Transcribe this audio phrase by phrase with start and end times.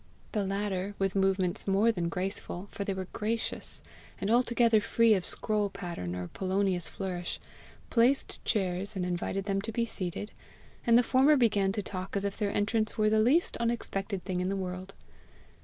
[0.31, 3.83] The latter, with movements more than graceful, for they were gracious,
[4.19, 7.39] and altogether free of scroll pattern or Polonius flourish,
[7.91, 10.31] placed chairs, and invited them to be seated,
[10.87, 14.41] and the former began to talk as if their entrance were the least unexpected thing
[14.41, 14.95] in the world.